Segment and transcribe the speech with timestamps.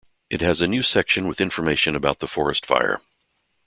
[0.31, 3.01] It has a new section with information about the forest fire.